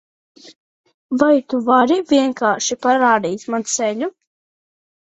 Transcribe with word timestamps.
Vai 1.23 1.35
tu 1.53 1.61
vari 1.69 1.99
vienkārši 2.15 2.81
parādīt 2.87 3.47
man 3.57 3.71
ceļu? 3.77 4.15